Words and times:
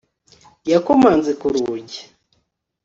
Yakomanze 0.71 1.31
ku 1.39 1.45
rugi 1.53 2.01